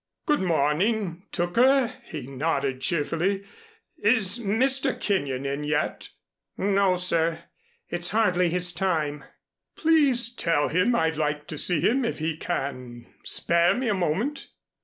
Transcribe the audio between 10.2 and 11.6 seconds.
tell him I'd like to